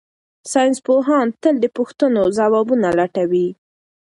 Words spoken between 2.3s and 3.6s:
ځوابونه لټوي.